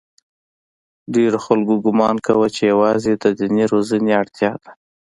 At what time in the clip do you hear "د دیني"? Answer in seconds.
3.15-3.63